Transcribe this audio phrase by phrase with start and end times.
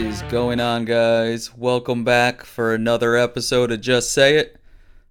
[0.00, 1.54] is going on, guys?
[1.54, 4.56] Welcome back for another episode of Jess Say It.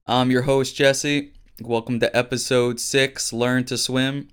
[0.07, 1.31] I'm your host, Jesse.
[1.61, 4.29] Welcome to episode six Learn to Swim.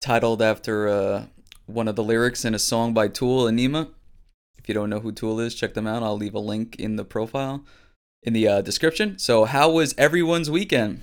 [0.00, 1.26] Titled after uh,
[1.66, 3.88] one of the lyrics in a song by Tool, and Aenima.
[4.56, 6.04] If you don't know who Tool is, check them out.
[6.04, 7.64] I'll leave a link in the profile,
[8.22, 9.18] in the uh, description.
[9.18, 11.02] So, how was everyone's weekend?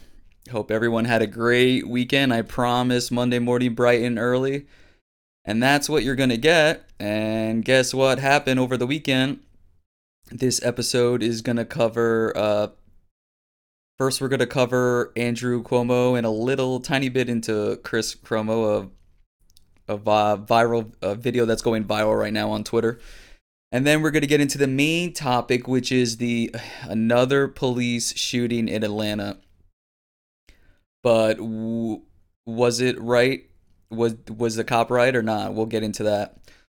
[0.51, 2.33] Hope everyone had a great weekend.
[2.33, 4.67] I promise Monday morning bright and early.
[5.45, 6.89] And that's what you're going to get.
[6.99, 9.39] And guess what happened over the weekend?
[10.31, 12.33] This episode is going to cover.
[12.35, 12.67] Uh,
[13.99, 18.89] first, we're going to cover Andrew Cuomo and a little tiny bit into Chris Cuomo,
[19.87, 22.99] a, a viral a video that's going viral right now on Twitter.
[23.71, 28.17] And then we're going to get into the main topic, which is the another police
[28.17, 29.37] shooting in Atlanta.
[31.03, 32.01] But w-
[32.47, 33.47] was it right
[33.89, 35.53] was was the cop right or not?
[35.53, 36.37] We'll get into that.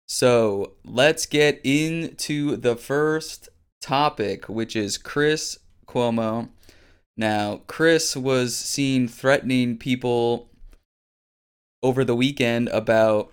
[0.09, 3.49] So let's get into the first
[3.81, 6.49] topic, which is Chris Cuomo.
[7.17, 10.51] Now, Chris was seen threatening people
[11.83, 13.33] over the weekend about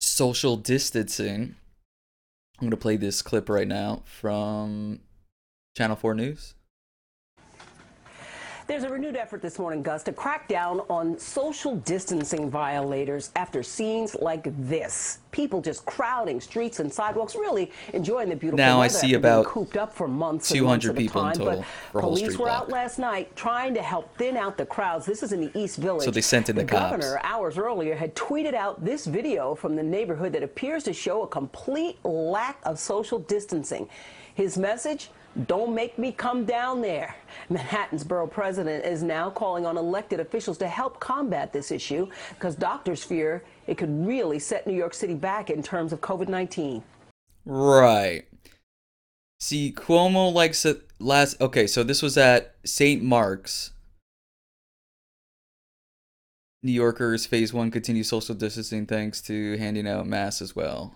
[0.00, 1.54] social distancing.
[2.58, 5.00] I'm going to play this clip right now from
[5.76, 6.54] Channel 4 News.
[8.72, 13.62] There's a renewed effort this morning, Gus, to crack down on social distancing violators after
[13.62, 15.18] scenes like this.
[15.30, 19.08] People just crowding streets and sidewalks, really enjoying the beautiful Now I weather see after
[19.08, 21.36] being about cooped up for months and 200 months people in time.
[21.36, 22.62] total But for police were block.
[22.62, 25.04] out last night trying to help thin out the crowds.
[25.04, 26.06] This is in the East Village.
[26.06, 26.92] So they sent in the cops.
[26.92, 31.24] governor hours earlier had tweeted out this video from the neighborhood that appears to show
[31.24, 33.86] a complete lack of social distancing.
[34.34, 35.10] His message.
[35.46, 37.14] Don't make me come down there.
[37.48, 42.54] Manhattan's borough president is now calling on elected officials to help combat this issue because
[42.54, 46.82] doctors fear it could really set New York City back in terms of COVID 19.
[47.46, 48.24] Right.
[49.40, 51.40] See, Cuomo likes it last.
[51.40, 53.02] Okay, so this was at St.
[53.02, 53.72] Mark's.
[56.62, 60.94] New Yorkers phase one continue social distancing thanks to handing out masks as well.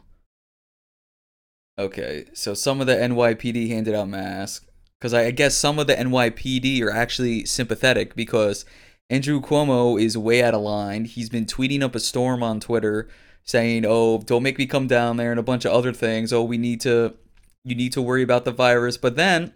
[1.79, 4.65] Okay, so some of the NYPD handed out masks
[4.99, 8.65] because I, guess some of the NYPD are actually sympathetic because
[9.11, 11.05] Andrew Cuomo is way out of line.
[11.05, 13.09] He's been tweeting up a storm on Twitter
[13.45, 16.33] saying, "Oh, don't make me come down there," and a bunch of other things.
[16.33, 17.15] Oh, we need to,
[17.63, 18.97] you need to worry about the virus.
[18.97, 19.53] But then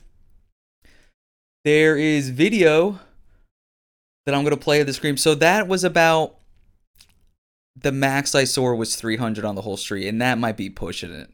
[1.64, 3.00] there is video
[4.26, 5.16] that I'm gonna play at the screen.
[5.16, 6.36] So that was about
[7.74, 11.12] the max I saw was 300 on the whole street, and that might be pushing
[11.12, 11.30] it.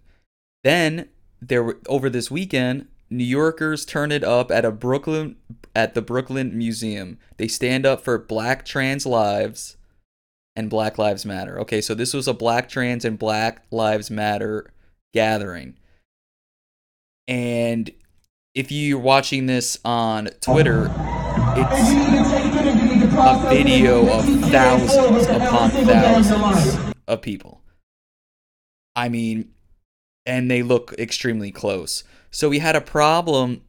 [0.67, 1.11] Then
[1.41, 5.37] there over this weekend, New Yorkers turn it up at a Brooklyn
[5.77, 7.19] at the Brooklyn Museum.
[7.37, 9.77] They stand up for Black trans lives
[10.57, 11.61] and Black Lives Matter.
[11.61, 14.73] Okay, so this was a Black trans and Black Lives Matter
[15.15, 15.77] gathering.
[17.29, 17.89] And
[18.53, 20.93] if you're watching this on Twitter,
[21.57, 21.91] it's
[23.15, 27.63] a video of thousands upon thousands of people.
[28.97, 29.53] I mean,
[30.27, 32.05] and they look extremely close.
[32.31, 33.63] So he had a problem.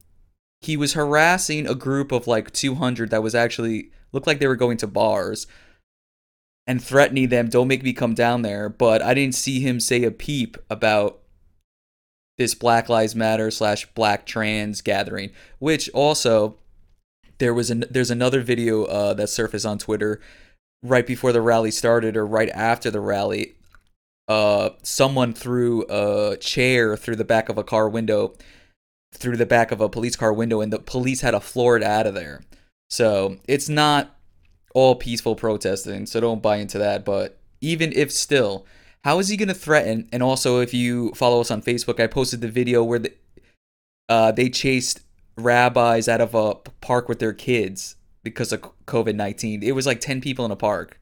[0.62, 4.56] He was harassing a group of like 200 that was actually looked like they were
[4.56, 5.48] going to bars
[6.66, 10.04] and threatening them, "Don't make me come down there." But I didn't see him say
[10.04, 11.20] a peep about
[12.38, 15.32] this Black Lives Matter slash Black Trans gathering.
[15.60, 16.58] Which also
[17.38, 20.20] there was an there's another video uh, that surfaced on Twitter
[20.84, 23.56] right before the rally started or right after the rally
[24.28, 28.34] uh someone threw a chair through the back of a car window
[29.14, 32.06] through the back of a police car window and the police had floor it out
[32.06, 32.44] of there.
[32.90, 34.16] So it's not
[34.74, 38.66] all peaceful protesting so don't buy into that but even if still
[39.04, 40.08] how is he going to threaten?
[40.12, 43.14] And also if you follow us on facebook i posted the video where the,
[44.10, 45.02] uh, they chased
[45.38, 50.22] rabbis out of a park with their kids because of covid-19 it was like 10
[50.22, 51.00] people in a park.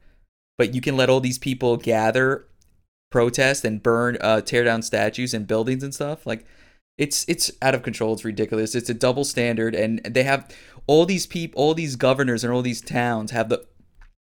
[0.58, 2.46] But you can let all these people gather
[3.10, 6.44] protest and burn uh tear down statues and buildings and stuff like
[6.98, 8.14] it's it's out of control.
[8.14, 8.74] It's ridiculous.
[8.74, 9.74] It's a double standard.
[9.74, 10.50] And they have
[10.86, 13.66] all these people all these governors and all these towns have the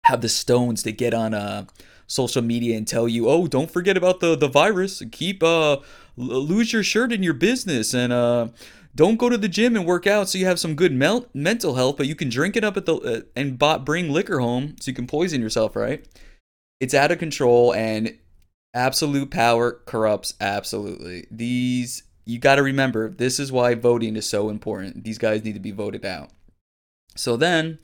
[0.05, 1.65] have the stones to get on uh
[2.07, 5.03] social media and tell you oh don't forget about the the virus.
[5.11, 5.77] Keep uh
[6.17, 8.47] lose your shirt in your business and uh
[8.95, 11.75] don't go to the gym and work out so you have some good mel- mental
[11.75, 14.89] health but you can drink it up at the uh, and bring liquor home so
[14.89, 16.07] you can poison yourself right?
[16.79, 18.17] It's out of control and
[18.75, 24.49] absolute power corrupts absolutely these you got to remember this is why voting is so
[24.49, 26.29] important these guys need to be voted out
[27.15, 27.79] so then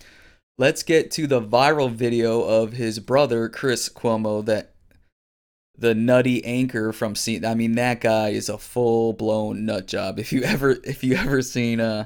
[0.57, 4.71] let's get to the viral video of his brother chris cuomo that
[5.81, 7.45] the nutty anchor from CNN.
[7.49, 10.19] I mean, that guy is a full blown nut job.
[10.19, 12.05] If you ever if you ever seen uh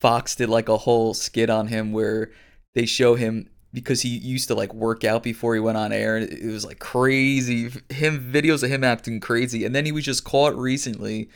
[0.00, 2.30] Fox did like a whole skit on him where
[2.74, 6.16] they show him because he used to like work out before he went on air.
[6.16, 7.70] It was like crazy.
[7.90, 11.28] Him videos of him acting crazy, and then he was just caught recently.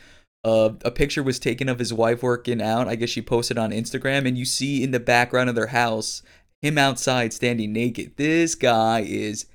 [0.43, 2.87] Uh, a picture was taken of his wife working out.
[2.87, 6.21] I guess she posted on Instagram, and you see in the background of their house
[6.61, 8.13] him outside standing naked.
[8.15, 9.45] This guy is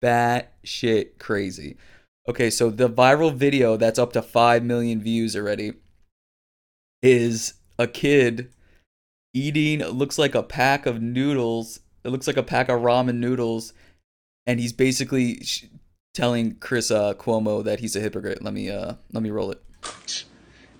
[0.00, 1.76] bat shit crazy.
[2.28, 5.72] Okay, so the viral video that's up to 5 million views already
[7.02, 8.52] is a kid
[9.34, 11.80] eating looks like a pack of noodles.
[12.04, 13.72] It looks like a pack of ramen noodles
[14.46, 15.66] and he's basically sh-
[16.14, 18.42] telling Chris uh, Cuomo that he's a hypocrite.
[18.42, 19.62] Let me uh let me roll it.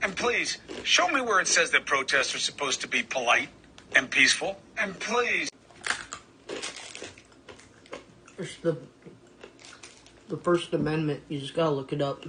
[0.03, 3.49] And please, show me where it says that protests are supposed to be polite
[3.95, 4.59] and peaceful.
[4.77, 5.49] And please.
[8.39, 8.77] it's the
[10.29, 11.23] the First Amendment.
[11.29, 12.25] You just gotta look it up.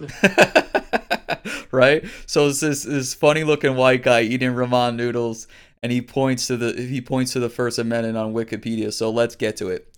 [1.70, 2.04] right?
[2.26, 5.46] So it's this this funny looking white guy eating ramen noodles,
[5.82, 8.92] and he points to the he points to the First Amendment on Wikipedia.
[8.92, 9.94] So let's get to it.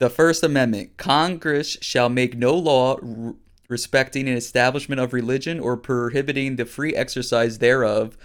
[0.00, 3.34] The First Amendment: Congress shall make no law r-
[3.68, 8.16] respecting an establishment of religion or prohibiting the free exercise thereof,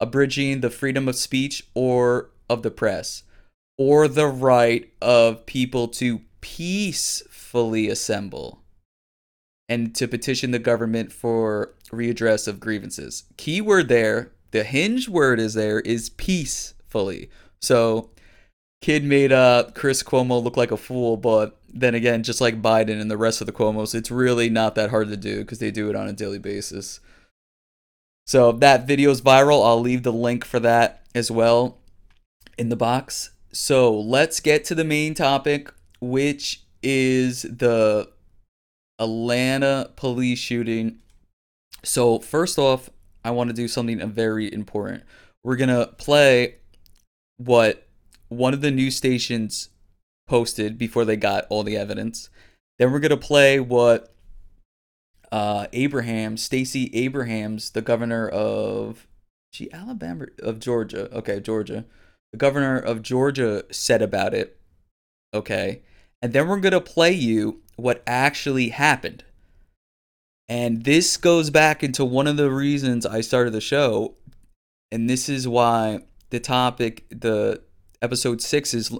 [0.00, 3.22] abridging the freedom of speech or of the press,
[3.76, 8.62] or the right of people to peacefully assemble
[9.68, 13.24] and to petition the government for readdress of grievances.
[13.36, 17.30] Keyword there, the hinge word is there, is peacefully.
[17.60, 18.10] So,
[18.80, 23.00] kid made uh, Chris Cuomo look like a fool, but then again, just like Biden
[23.00, 25.70] and the rest of the Cuomos, it's really not that hard to do because they
[25.70, 27.00] do it on a daily basis.
[28.26, 29.66] So, that video is viral.
[29.66, 31.78] I'll leave the link for that as well
[32.56, 33.30] in the box.
[33.52, 38.10] So, let's get to the main topic, which is the
[38.98, 40.98] Atlanta police shooting.
[41.84, 42.90] So, first off,
[43.28, 45.02] I want to do something very important.
[45.44, 46.56] We're going to play
[47.36, 47.86] what
[48.28, 49.68] one of the news stations
[50.26, 52.30] posted before they got all the evidence.
[52.78, 54.14] Then we're going to play what
[55.30, 59.06] uh, Abraham, Stacey Abrahams, the governor of
[59.52, 61.14] gee, Alabama of Georgia.
[61.14, 61.84] Okay, Georgia.
[62.32, 64.58] The governor of Georgia said about it.
[65.34, 65.82] Okay.
[66.22, 69.24] And then we're going to play you what actually happened.
[70.48, 74.14] And this goes back into one of the reasons I started the show.
[74.90, 76.00] And this is why
[76.30, 77.62] the topic, the
[78.00, 78.96] episode six, is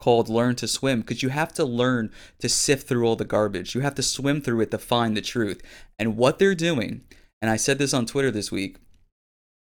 [0.00, 3.74] called Learn to Swim, because you have to learn to sift through all the garbage.
[3.74, 5.62] You have to swim through it to find the truth.
[5.98, 7.02] And what they're doing,
[7.42, 8.78] and I said this on Twitter this week,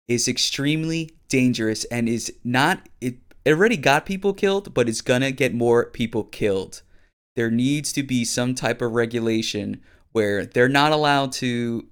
[0.09, 5.33] is extremely dangerous and is not, it, it already got people killed, but it's gonna
[5.33, 6.83] get more people killed
[7.37, 9.81] there needs to be some type of regulation
[10.15, 11.87] where they're not allowed to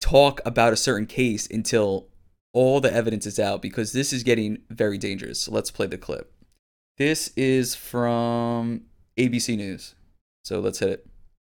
[0.00, 2.06] talk about a certain case until
[2.52, 5.40] all the evidence is out because this is getting very dangerous.
[5.40, 6.32] So let's play the clip.
[6.96, 8.82] This is from
[9.18, 9.96] ABC News.
[10.44, 11.06] So let's hit it.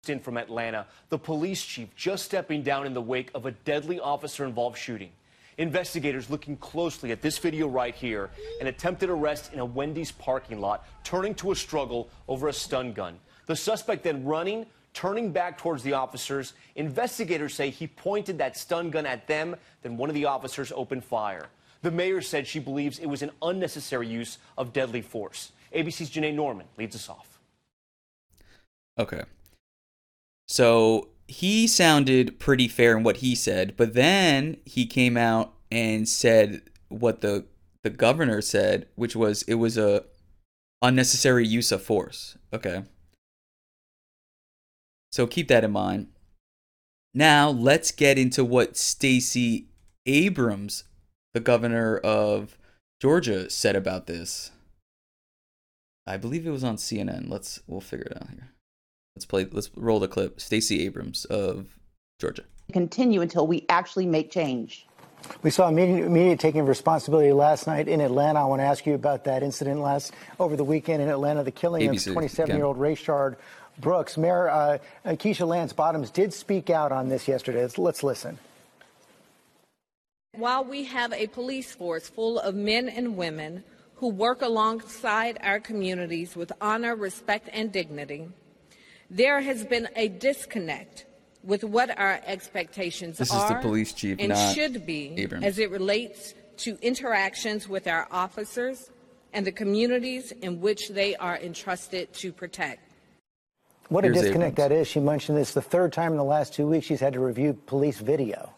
[0.06, 3.98] In from Atlanta, the police chief just stepping down in the wake of a deadly
[3.98, 5.10] officer involved shooting.
[5.58, 8.30] Investigators looking closely at this video right here
[8.60, 12.92] an attempted arrest in a Wendy's parking lot, turning to a struggle over a stun
[12.92, 13.18] gun.
[13.46, 16.52] The suspect then running, turning back towards the officers.
[16.76, 21.04] Investigators say he pointed that stun gun at them, then one of the officers opened
[21.04, 21.46] fire.
[21.82, 25.52] The mayor said she believes it was an unnecessary use of deadly force.
[25.74, 27.40] ABC's Janai Norman leads us off.
[28.98, 29.22] Okay.
[30.46, 36.08] So he sounded pretty fair in what he said, but then he came out and
[36.08, 37.46] said what the
[37.82, 40.04] the governor said, which was it was a
[40.82, 42.36] unnecessary use of force.
[42.52, 42.84] Okay.
[45.12, 46.08] So keep that in mind.
[47.14, 49.66] Now let's get into what Stacey
[50.06, 50.84] Abrams,
[51.34, 52.56] the governor of
[53.00, 54.50] Georgia, said about this.
[56.06, 57.28] I believe it was on CNN.
[57.28, 58.52] Let's we'll figure it out here.
[59.14, 59.46] Let's play.
[59.50, 60.40] Let's roll the clip.
[60.40, 61.78] Stacey Abrams of
[62.18, 62.44] Georgia.
[62.72, 64.86] Continue until we actually make change.
[65.42, 68.40] We saw media, media taking responsibility last night in Atlanta.
[68.40, 71.50] I want to ask you about that incident last over the weekend in Atlanta, the
[71.50, 73.36] killing ABC, of 27-year-old Rayshard
[73.78, 74.16] Brooks.
[74.16, 77.62] Mayor uh, Keisha Lance Bottoms did speak out on this yesterday.
[77.62, 78.38] Let's, let's listen.
[80.34, 83.64] While we have a police force full of men and women
[83.96, 88.28] who work alongside our communities with honor, respect, and dignity,
[89.10, 91.04] there has been a disconnect
[91.44, 95.44] with what our expectations This is are the police chief, and not should be Abrams.
[95.44, 98.90] as it relates to interactions with our officers
[99.32, 102.91] and the communities in which they are entrusted to protect.
[103.88, 104.70] What a disconnect Abrams.
[104.70, 104.88] that is.
[104.88, 107.52] She mentioned this the third time in the last two weeks she's had to review
[107.66, 108.52] police video.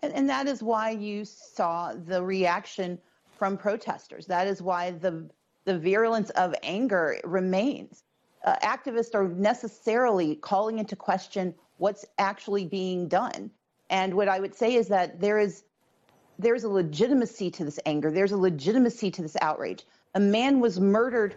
[0.00, 2.98] And, and that is why you saw the reaction
[3.38, 4.26] from protesters.
[4.26, 5.28] That is why the
[5.64, 8.04] the virulence of anger remains.
[8.44, 13.50] Uh, activists are necessarily calling into question what's actually being done.
[13.90, 15.64] And what I would say is that there is
[16.38, 18.10] there's a legitimacy to this anger.
[18.10, 19.84] There's a legitimacy to this outrage.
[20.14, 21.34] A man was murdered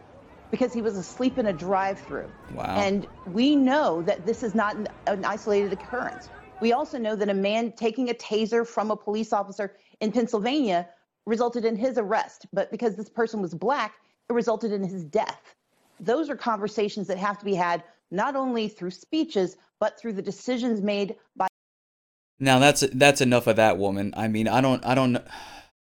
[0.52, 2.30] because he was asleep in a drive-through.
[2.54, 2.76] Wow.
[2.78, 6.30] And we know that this is not an, an isolated occurrence.
[6.62, 10.88] We also know that a man taking a taser from a police officer in Pennsylvania
[11.26, 13.96] resulted in his arrest, but because this person was black,
[14.30, 15.56] it resulted in his death.
[16.00, 20.22] Those are conversations that have to be had not only through speeches, but through the
[20.22, 21.48] decisions made by
[22.40, 24.14] Now that's that's enough of that woman.
[24.18, 25.18] I mean, I don't I don't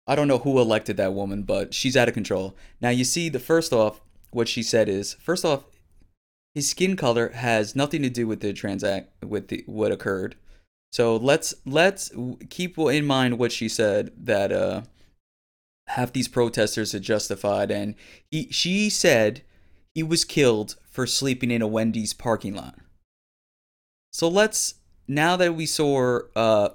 [0.07, 2.55] I don't know who elected that woman, but she's out of control.
[2.81, 5.63] Now you see the first off what she said is first off
[6.55, 10.35] his skin color has nothing to do with the transact with the what occurred.
[10.91, 12.11] So let's let's
[12.49, 14.81] keep in mind what she said that uh
[15.87, 17.95] half these protesters are justified and
[18.29, 19.43] he she said
[19.93, 22.75] he was killed for sleeping in a Wendy's parking lot.
[24.11, 24.75] So let's
[25.07, 26.69] now that we saw uh,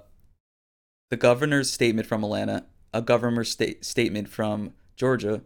[1.11, 5.43] the governor's statement from Atlanta, a governor's sta- statement from Georgia,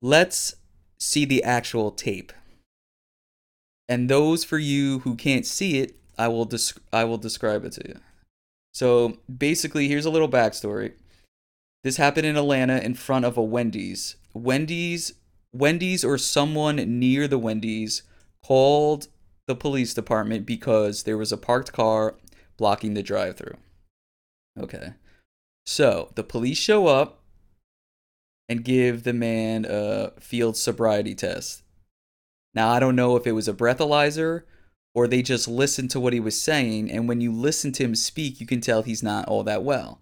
[0.00, 0.54] let's
[1.02, 2.32] see the actual tape.
[3.88, 7.72] And those for you who can't see it, I will desc- I will describe it
[7.72, 8.00] to you.
[8.72, 10.92] So basically, here's a little backstory.
[11.82, 14.16] This happened in Atlanta in front of a Wendy's.
[14.32, 15.14] Wendy's,
[15.52, 18.02] Wendy's, or someone near the Wendy's
[18.44, 19.08] called
[19.48, 22.14] the police department because there was a parked car
[22.56, 23.56] blocking the drive-through.
[24.58, 24.92] Okay,
[25.66, 27.21] so the police show up
[28.48, 31.62] and give the man a field sobriety test.
[32.54, 34.42] Now I don't know if it was a breathalyzer
[34.94, 37.94] or they just listened to what he was saying, and when you listen to him
[37.94, 40.00] speak, you can tell he's not all that well.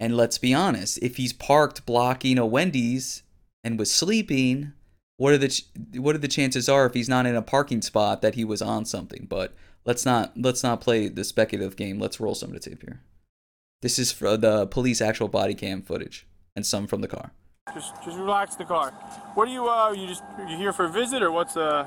[0.00, 3.22] And let's be honest, if he's parked blocking a Wendy's
[3.64, 4.72] and was sleeping,
[5.16, 7.82] what are the ch- what are the chances are if he's not in a parking
[7.82, 9.26] spot that he was on something?
[9.28, 11.98] But let's not let's not play the speculative game.
[11.98, 13.00] Let's roll some of the tape here.
[13.82, 17.32] This is for the police actual body cam footage and some from the car.
[17.74, 18.90] Just, just relax the car.
[19.34, 19.68] What are you?
[19.68, 21.86] Uh, you just you here for a visit or what's uh?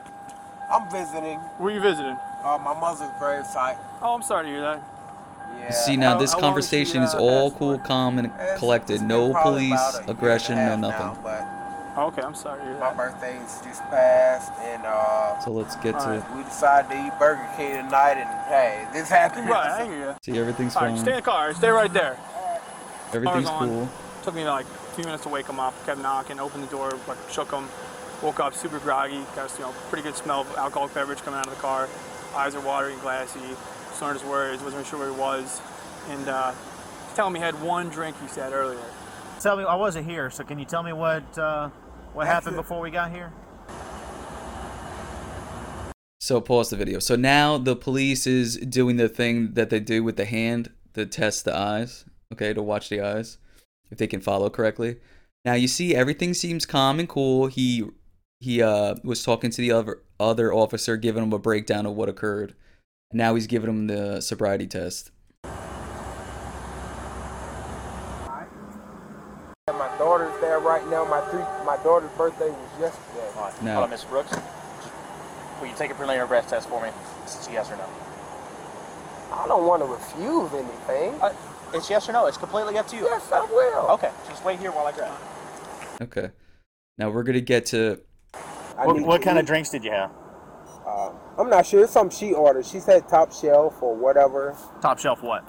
[0.72, 2.16] I'm visiting Where are you visiting?
[2.46, 3.78] uh, my mother's grave site.
[4.02, 4.82] Oh, I'm sorry to hear that.
[5.60, 5.72] Yeah.
[5.72, 7.84] See now, How- this how long has she, conversation is uh, all passed cool, away?
[7.86, 8.94] calm, and It's- collected.
[8.94, 11.06] it's been No probably police a year and a aggression, no half nothing.
[11.08, 11.48] now, but
[11.98, 12.98] Oh, okay, I'm sorry to hear my that.
[12.98, 16.36] birthday's just passed, and uh, So let's get to Alright.
[16.38, 19.50] we decided to eat Burger King tonight, and hey, this happened.
[19.50, 20.16] Right, I hear you.
[20.24, 21.16] see everything's All right, stay in fine.
[21.18, 21.54] the car.
[21.54, 22.18] Stay right there.
[23.14, 23.68] Everything's Car's on.
[23.70, 23.90] cool.
[24.24, 25.74] Took me like a few minutes to wake him up.
[25.86, 27.68] Kept knocking, opened the door, like shook him.
[28.22, 29.24] Woke up super groggy.
[29.36, 31.88] Got you know pretty good smell of alcoholic beverage coming out of the car.
[32.36, 33.40] Eyes are watery and glassy.
[33.94, 34.62] Slurred his words.
[34.62, 35.62] Wasn't sure where he was.
[36.10, 36.52] And uh,
[37.08, 38.16] he's telling me he had one drink.
[38.22, 38.80] He said earlier.
[39.40, 41.70] Tell me, I wasn't here, so can you tell me what uh,
[42.14, 42.58] what happened it.
[42.58, 43.32] before we got here?
[46.20, 47.00] So pause the video.
[47.00, 51.08] So now the police is doing the thing that they do with the hand to
[51.08, 53.40] test the eyes, okay, to watch the eyes
[53.92, 54.98] if they can follow correctly.
[55.46, 57.48] Now you see everything seems calm and cool.
[57.48, 57.84] He
[58.40, 62.10] he uh was talking to the other other officer giving him a breakdown of what
[62.10, 62.56] occurred.
[63.14, 65.12] Now he's giving him the sobriety test.
[69.68, 71.06] My daughter's there right now.
[71.06, 73.30] My three, my daughter's birthday was yesterday.
[73.64, 73.76] No.
[73.76, 74.36] Hello, Miss Brooks.
[75.60, 76.90] Will you take a preliminary breath test for me?
[77.24, 77.86] It's yes or no.
[79.32, 81.22] I don't want to refuse anything.
[81.22, 81.34] Uh,
[81.74, 82.26] it's yes or no.
[82.28, 83.04] It's completely up to you.
[83.04, 83.88] yes, I will.
[83.92, 85.12] Okay, just wait here while I grab.
[86.02, 86.30] Okay.
[86.98, 88.00] Now we're gonna get to
[88.78, 90.12] I What, what to kind of drinks did you have?
[90.86, 91.84] Uh, I'm not sure.
[91.84, 92.66] It's something she ordered.
[92.66, 94.56] She said top shelf or whatever.
[94.82, 95.44] Top shelf what?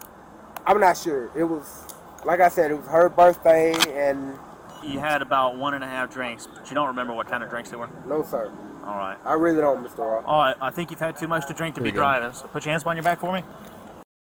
[0.66, 1.30] I'm not sure.
[1.36, 1.86] It was,
[2.24, 4.38] like I said, it was her birthday, and
[4.84, 7.50] You had about one and a half drinks, but you don't remember what kind of
[7.50, 7.88] drinks they were.
[8.06, 8.52] no, sir.
[8.84, 9.16] All right.
[9.24, 9.98] I really don't, Mr.
[9.98, 10.24] Ross.
[10.26, 10.56] All right.
[10.60, 12.32] I think you've had too much to drink to There be driving.
[12.32, 13.42] So put your hands behind your back for me.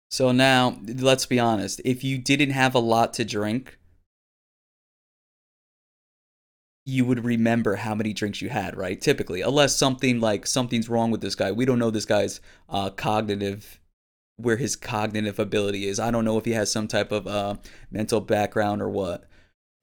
[0.10, 1.82] So now, let's be honest.
[1.84, 3.78] If you didn't have a lot to drink,
[6.86, 9.00] you would remember how many drinks you had, right?
[9.00, 11.52] Typically, unless something like something's wrong with this guy.
[11.52, 13.82] We don't know this guy's uh, cognitive,
[14.38, 16.00] where his cognitive ability is.
[16.00, 17.56] I don't know if he has some type of uh,
[17.92, 19.26] mental background or what.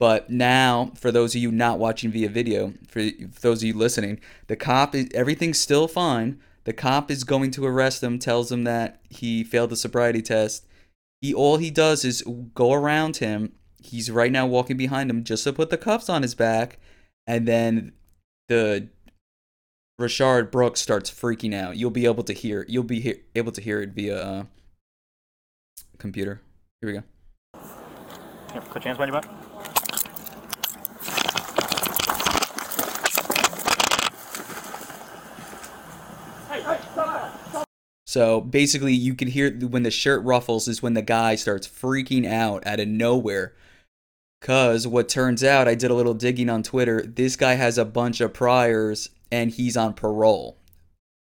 [0.01, 3.03] But now, for those of you not watching via video, for,
[3.43, 6.41] those of you listening, the cop everything's still fine.
[6.65, 10.67] The cop is going to arrest him, tells him that he failed the sobriety test.
[11.21, 12.23] He all he does is
[12.55, 13.53] go around him.
[13.83, 16.79] He's right now walking behind him just to put the cuffs on his back,
[17.27, 17.93] and then
[18.49, 18.89] the
[20.01, 21.77] Rayshard Brooks starts freaking out.
[21.77, 22.65] You'll be able to hear.
[22.69, 24.45] You'll be he- able to hear it via uh,
[25.99, 26.41] computer.
[26.81, 27.03] Here we go.
[28.55, 28.63] Your
[29.21, 29.44] back.
[38.15, 42.25] So basically, you can hear when the shirt ruffles is when the guy starts freaking
[42.25, 43.55] out out of nowhere.
[44.41, 47.03] Cause what turns out, I did a little digging on Twitter.
[47.03, 50.59] This guy has a bunch of priors and he's on parole.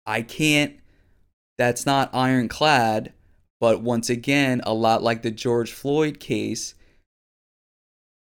[0.07, 0.79] I can't.
[1.59, 3.13] That's not ironclad.
[3.61, 6.77] But once again, a lot like the George Floyd case,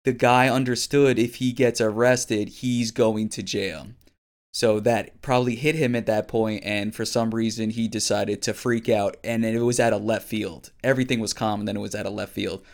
[0.04, 3.86] the guy understood if he gets arrested, he's going to jail.
[4.58, 8.52] So that probably hit him at that point, and for some reason, he decided to
[8.52, 9.16] freak out.
[9.22, 10.72] And then it was at a left field.
[10.82, 12.64] Everything was calm, and then it was at a left field.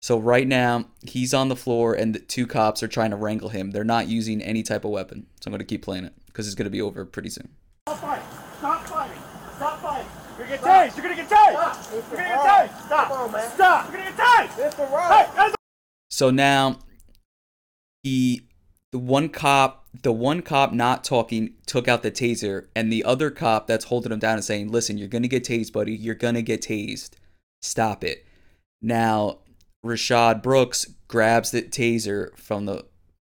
[0.00, 3.50] So right now, he's on the floor, and the two cops are trying to wrangle
[3.50, 3.72] him.
[3.72, 5.26] They're not using any type of weapon.
[5.42, 7.50] So I'm going to keep playing it because it's going to be over pretty soon.
[7.88, 8.26] Stop fighting!
[8.56, 9.18] Stop fighting!
[9.56, 10.06] Stop fighting!
[10.38, 10.96] You're gonna get tased!
[10.96, 11.92] You're gonna get tased!
[11.92, 12.86] You're gonna get tased!
[12.86, 13.10] Stop!
[13.10, 13.50] On, man.
[13.50, 13.92] Stop!
[13.92, 14.66] You're gonna get tased!
[14.66, 15.26] It's the right.
[15.26, 15.54] Hey, that's
[16.10, 16.78] So now
[18.02, 18.48] he
[18.92, 23.30] the one cop the one cop not talking took out the taser and the other
[23.30, 25.94] cop that's holding him down and saying, "Listen, you're going to get tased, buddy.
[25.94, 27.10] You're going to get tased.
[27.62, 28.26] Stop it."
[28.82, 29.38] Now,
[29.84, 32.84] Rashad Brooks grabs the taser from the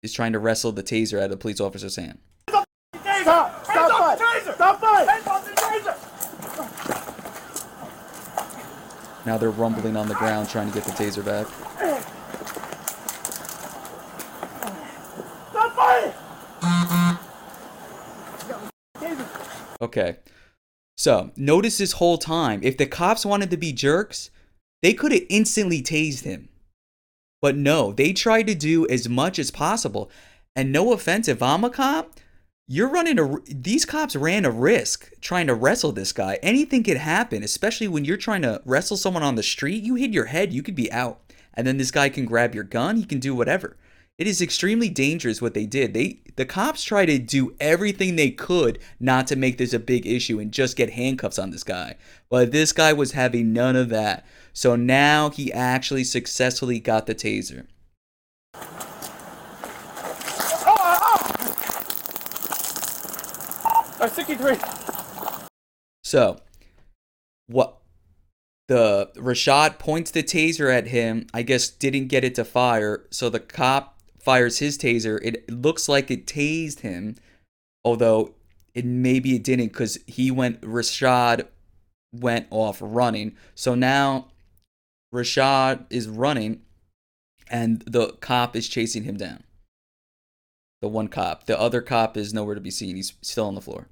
[0.03, 2.19] is trying to wrestle the taser out of the police officer's hand.
[2.49, 2.69] Stop!
[3.65, 4.21] Stop!
[9.27, 11.47] Now they're rumbling on the ground trying to get the taser back.
[19.85, 20.17] Okay.
[20.97, 24.31] So, notice this whole time, if the cops wanted to be jerks,
[24.83, 26.49] they could have instantly tased him.
[27.43, 30.11] But no, they tried to do as much as possible.
[30.57, 32.19] And no offense, if I'm a cop,
[32.67, 33.37] you're running a.
[33.47, 36.39] These cops ran a risk trying to wrestle this guy.
[36.43, 39.83] Anything could happen, especially when you're trying to wrestle someone on the street.
[39.83, 41.21] You hit your head, you could be out.
[41.53, 43.77] And then this guy can grab your gun, he can do whatever.
[44.17, 45.93] It is extremely dangerous what they did.
[45.93, 50.07] They the cops try to do everything they could not to make this a big
[50.07, 51.97] issue and just get handcuffs on this guy.
[52.29, 54.25] But this guy was having none of that.
[54.53, 57.67] So now he actually successfully got the taser.
[64.01, 64.59] Uh, 63.
[66.05, 66.39] So,
[67.49, 67.79] what
[68.69, 73.29] the Rashad points the taser at him, I guess didn't get it to fire, so
[73.29, 73.94] the cop
[74.25, 75.19] fires his taser.
[75.23, 77.17] It looks like it tased him,
[77.85, 78.35] although
[78.75, 81.47] it maybe it didn't cuz he went Rashad
[82.13, 83.37] went off running.
[83.55, 84.29] So now
[85.15, 86.63] Rashad is running
[87.49, 89.45] and the cop is chasing him down.
[90.81, 91.47] The one cop.
[91.47, 92.97] The other cop is nowhere to be seen.
[92.97, 93.89] He's still on the floor.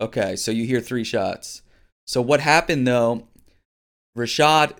[0.00, 1.62] Okay, so you hear three shots.
[2.06, 3.28] So what happened though?
[4.16, 4.78] Rashad,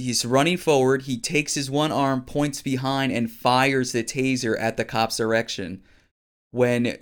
[0.00, 1.02] he's running forward.
[1.02, 5.82] He takes his one arm, points behind, and fires the taser at the cop's direction.
[6.50, 6.96] When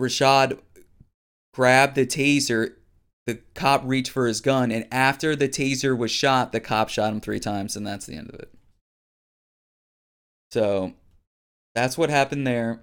[0.00, 0.58] Rashad
[1.54, 2.74] grabbed the taser,
[3.26, 7.12] the cop reached for his gun, and after the taser was shot, the cop shot
[7.12, 8.52] him three times, and that's the end of it.
[10.50, 10.92] So
[11.74, 12.82] that's what happened there.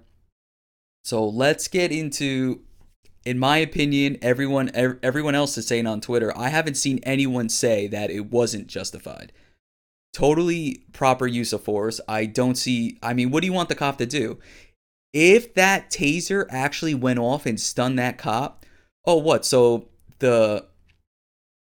[1.04, 2.62] So let's get into
[3.24, 7.86] in my opinion, everyone everyone else is saying on Twitter, I haven't seen anyone say
[7.88, 9.32] that it wasn't justified.
[10.12, 12.00] Totally proper use of force.
[12.08, 14.38] I don't see I mean, what do you want the cop to do?
[15.12, 18.64] If that taser actually went off and stunned that cop,
[19.06, 19.44] oh what?
[19.44, 20.66] So the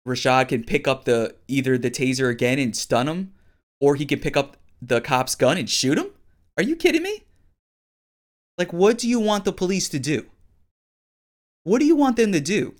[0.06, 3.32] Rashad can pick up the either the taser again and stun him,
[3.80, 6.10] or he can pick up the cop's gun and shoot him?
[6.56, 7.24] Are you kidding me?
[8.56, 10.26] Like, what do you want the police to do?
[11.66, 12.76] What do you want them to do?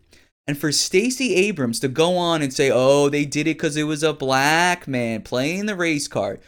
[0.47, 3.83] And for Stacey Abrams to go on and say, oh, they did it because it
[3.83, 6.41] was a black man playing the race card.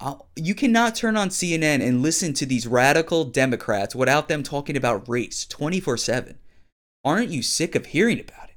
[0.00, 4.76] Uh, you cannot turn on CNN and listen to these radical Democrats without them talking
[4.76, 6.38] about race 24 7.
[7.04, 8.56] Aren't you sick of hearing about it?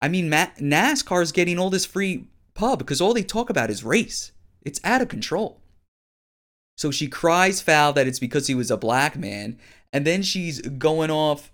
[0.00, 3.84] I mean, NASCAR is getting all this free pub because all they talk about is
[3.84, 4.32] race.
[4.62, 5.60] It's out of control.
[6.78, 9.58] So she cries foul that it's because he was a black man,
[9.92, 11.50] and then she's going off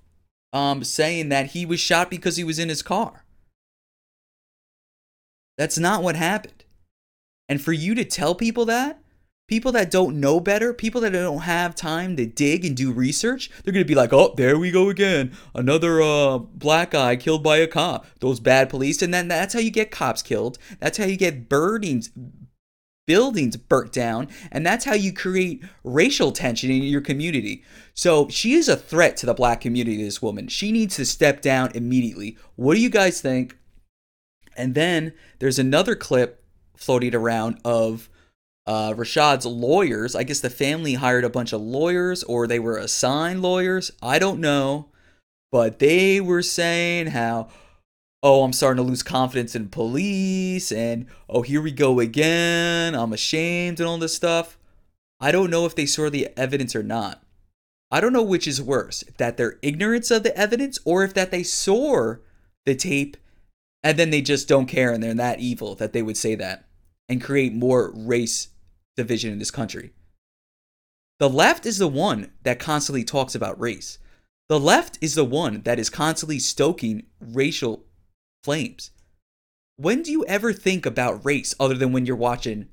[0.53, 3.25] um, saying that he was shot because he was in his car.
[5.57, 6.65] That's not what happened.
[7.49, 9.03] And for you to tell people that,
[9.49, 13.51] people that don't know better, people that don't have time to dig and do research,
[13.63, 15.33] they're going to be like, oh, there we go again.
[15.55, 18.07] Another uh, black guy killed by a cop.
[18.21, 19.03] Those bad police.
[19.03, 20.57] And then that's how you get cops killed.
[20.79, 22.11] That's how you get birdings,
[23.11, 27.65] buildings burnt down, and that's how you create racial tension in your community.
[27.93, 30.47] So she is a threat to the black community, this woman.
[30.47, 32.39] She needs to step down immediately.
[32.55, 33.59] What do you guys think?
[34.57, 36.45] And then there's another clip
[36.77, 38.09] floating around of
[38.65, 40.15] uh, Rashad's lawyers.
[40.15, 43.91] I guess the family hired a bunch of lawyers or they were assigned lawyers.
[44.01, 44.87] I don't know.
[45.51, 47.49] But they were saying how,
[48.23, 52.95] oh, I'm starting to lose confidence in police and oh, here we go again.
[52.95, 54.59] I'm ashamed and all this stuff.
[55.21, 57.23] I don't know if they saw the evidence or not.
[57.91, 61.31] I don't know which is worse, that their ignorance of the evidence or if that
[61.31, 62.17] they saw
[62.65, 63.17] the tape
[63.83, 66.67] and then they just don't care and they're that evil that they would say that
[67.09, 68.49] and create more race
[68.97, 69.93] division in this country.
[71.19, 73.99] The left is the one that constantly talks about race.
[74.49, 77.85] The left is the one that is constantly stoking racial
[78.43, 78.91] flames.
[79.77, 82.69] When do you ever think about race other than when you're watching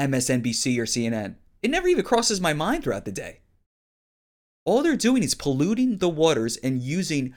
[0.00, 1.36] MSNBC or CNN?
[1.62, 3.40] It never even crosses my mind throughout the day.
[4.64, 7.34] All they're doing is polluting the waters and using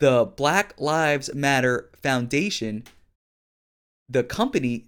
[0.00, 2.84] the Black Lives Matter Foundation,
[4.08, 4.86] the company,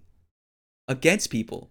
[0.88, 1.71] against people.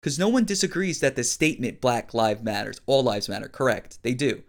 [0.00, 4.02] Because no one disagrees that the statement Black Lives Matters, all lives matter, correct.
[4.02, 4.42] They do.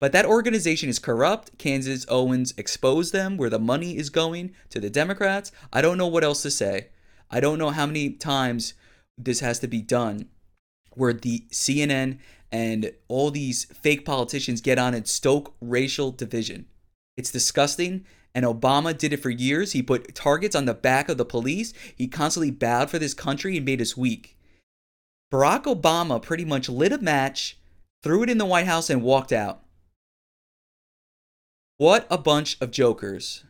[0.00, 1.58] But that organization is corrupt.
[1.58, 5.50] Candace Owens exposed them where the money is going to the Democrats.
[5.72, 6.88] I don't know what else to say.
[7.30, 8.74] I don't know how many times
[9.16, 10.28] this has to be done
[10.94, 12.18] where the CNN
[12.50, 16.66] and all these fake politicians get on and stoke racial division.
[17.16, 18.04] It's disgusting.
[18.34, 19.72] And Obama did it for years.
[19.72, 21.72] He put targets on the back of the police.
[21.96, 24.36] He constantly bowed for this country and made us weak.
[25.32, 27.58] Barack Obama pretty much lit a match,
[28.02, 29.62] threw it in the White House, and walked out.
[31.78, 33.44] What a bunch of jokers.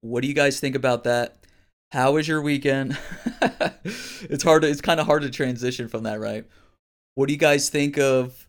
[0.00, 1.36] What do you guys think about that?
[1.92, 2.98] How was your weekend?
[4.22, 6.46] it's hard to, it's kind of hard to transition from that, right?
[7.14, 8.46] What do you guys think of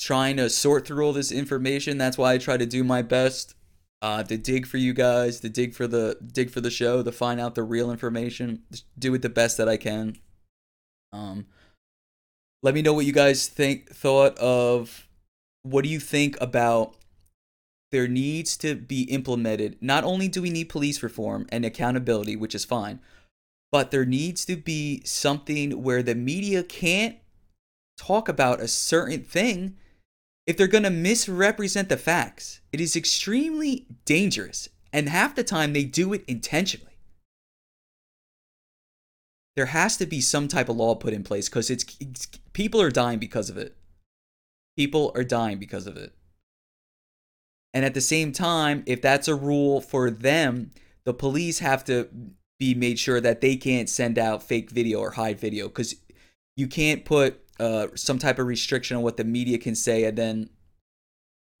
[0.00, 1.98] trying to sort through all this information?
[1.98, 3.54] That's why I try to do my best
[4.00, 7.12] uh, to dig for you guys, to dig for the dig for the show, to
[7.12, 8.62] find out the real information,
[8.98, 10.18] do it the best that I can.
[11.12, 11.46] Um,
[12.62, 15.08] let me know what you guys think thought of.
[15.62, 16.96] What do you think about
[17.92, 19.76] there needs to be implemented.
[19.80, 23.00] Not only do we need police reform and accountability, which is fine,
[23.70, 27.16] but there needs to be something where the media can't
[27.98, 29.76] talk about a certain thing
[30.46, 32.60] if they're going to misrepresent the facts.
[32.72, 36.88] It is extremely dangerous, and half the time they do it intentionally.
[39.54, 42.80] There has to be some type of law put in place because it's, it's people
[42.80, 43.76] are dying because of it.
[44.78, 46.14] People are dying because of it.
[47.74, 50.70] And at the same time, if that's a rule for them,
[51.04, 52.08] the police have to
[52.58, 55.96] be made sure that they can't send out fake video or hide video because
[56.56, 60.16] you can't put uh, some type of restriction on what the media can say and
[60.16, 60.50] then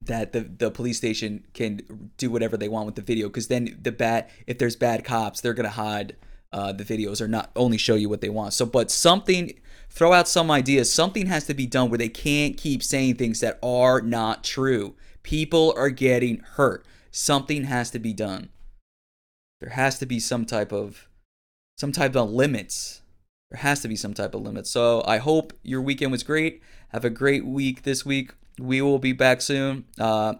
[0.04, 3.78] that the, the police station can do whatever they want with the video because then
[3.80, 6.16] the bad if there's bad cops they're gonna hide
[6.52, 8.52] uh, the videos or not only show you what they want.
[8.52, 9.54] So but something
[9.88, 10.92] throw out some ideas.
[10.92, 14.94] Something has to be done where they can't keep saying things that are not true
[15.22, 16.84] People are getting hurt.
[17.10, 18.48] Something has to be done.
[19.60, 21.08] There has to be some type of
[21.76, 23.02] some type of limits.
[23.50, 24.70] There has to be some type of limits.
[24.70, 26.62] So I hope your weekend was great.
[26.88, 28.32] Have a great week this week.
[28.58, 29.84] We will be back soon.
[29.98, 30.34] Uh,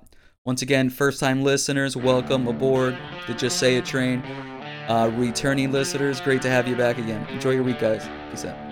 [0.45, 4.23] once again, first time listeners, welcome aboard the Jess Say It train.
[4.89, 7.27] Uh, returning listeners, great to have you back again.
[7.29, 8.09] Enjoy your week, guys.
[8.31, 8.72] Peace out.